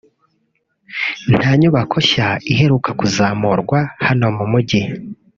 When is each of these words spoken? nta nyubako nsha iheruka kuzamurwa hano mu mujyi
nta 1.37 1.49
nyubako 1.59 1.97
nsha 2.03 2.27
iheruka 2.51 2.89
kuzamurwa 2.99 3.79
hano 4.05 4.25
mu 4.37 4.45
mujyi 4.51 4.81